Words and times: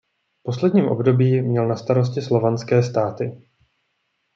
V 0.39 0.43
posledním 0.43 0.87
období 0.87 1.41
měl 1.41 1.67
na 1.67 1.75
starosti 1.75 2.21
slovanské 2.21 2.83
státy. 2.83 3.41